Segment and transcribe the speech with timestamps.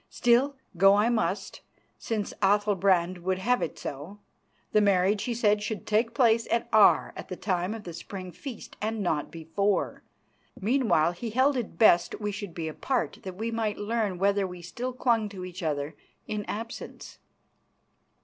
[0.09, 1.61] Still, go I must,
[1.99, 4.17] since Athalbrand would have it so.
[4.71, 8.31] The marriage, he said, should take place at Aar at the time of the Spring
[8.31, 10.01] feast, and not before.
[10.59, 14.63] Meanwhile he held it best we should be apart that we might learn whether we
[14.63, 15.95] still clung to each other
[16.25, 17.19] in absence.